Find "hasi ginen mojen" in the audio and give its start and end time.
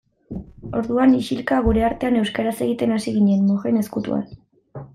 2.99-3.81